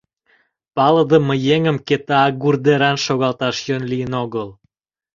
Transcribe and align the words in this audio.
Палыдыме 0.75 1.35
еҥым 1.55 1.77
Кета 1.87 2.17
агур 2.27 2.55
деран 2.65 2.97
шогалташ 3.05 3.55
йӧн 3.67 3.83
лийын 3.91 4.13
огыл. 4.23 4.47